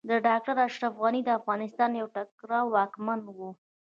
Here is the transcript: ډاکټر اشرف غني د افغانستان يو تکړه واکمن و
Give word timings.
ډاکټر 0.27 0.55
اشرف 0.67 0.93
غني 1.01 1.21
د 1.25 1.29
افغانستان 1.39 1.91
يو 2.01 2.07
تکړه 2.15 2.59
واکمن 2.73 3.19
و 3.37 3.39